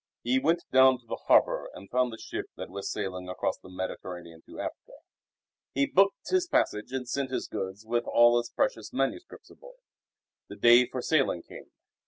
He 0.23 0.39
went 0.39 0.63
down 0.71 0.97
to 0.97 1.05
the 1.05 1.19
harbour 1.27 1.69
and 1.75 1.87
found 1.91 2.11
a 2.11 2.17
ship 2.17 2.47
that 2.57 2.71
was 2.71 2.91
sailing 2.91 3.29
across 3.29 3.59
the 3.59 3.69
Mediterranean 3.69 4.41
to 4.47 4.59
Africa. 4.59 4.97
He 5.75 5.85
booked 5.85 6.27
his 6.27 6.47
passage 6.47 6.91
and 6.91 7.07
sent 7.07 7.29
his 7.29 7.47
goods 7.47 7.85
with 7.85 8.05
all 8.05 8.39
his 8.39 8.49
precious 8.49 8.91
manuscripts 8.91 9.51
aboard. 9.51 9.77
The 10.47 10.55
day 10.55 10.87
for 10.87 11.03
sailing 11.03 11.43
came. 11.43 11.69